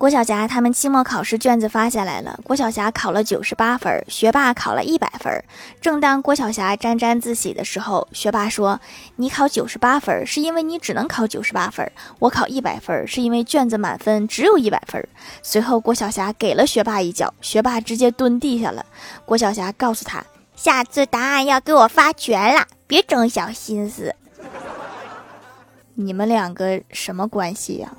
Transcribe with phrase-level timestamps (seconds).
[0.00, 5.30] 郭晓霞他们期末考试卷子发下来了，郭晓霞考了九十八分，学霸考了一百分。
[5.78, 8.80] 正当郭晓霞沾沾自喜的时候，学霸说
[9.16, 15.06] ：“你考九十八分是因为你只能考九十八分，我考一百分是因为卷子满分只有一百分。”
[15.44, 18.86] 随后，郭晓霞给了学霸一脚，学霸直接蹲地下了。
[19.26, 20.24] 郭晓霞告诉他
[20.56, 24.16] ：“下次答案要给我发全了，别整小心思。”
[25.92, 27.92] 你们两个什么关系呀？